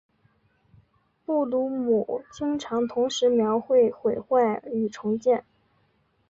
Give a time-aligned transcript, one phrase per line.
[1.23, 5.45] 布鲁姆经常同时描绘毁坏与重建。